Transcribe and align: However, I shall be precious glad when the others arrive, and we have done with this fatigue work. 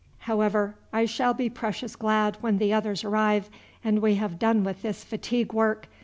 However, 0.21 0.73
I 0.91 1.05
shall 1.05 1.35
be 1.35 1.47
precious 1.47 1.95
glad 1.95 2.37
when 2.41 2.57
the 2.57 2.73
others 2.73 3.03
arrive, 3.03 3.51
and 3.83 3.99
we 4.01 4.15
have 4.15 4.39
done 4.39 4.63
with 4.63 4.81
this 4.81 5.03
fatigue 5.03 5.53
work. 5.53 5.87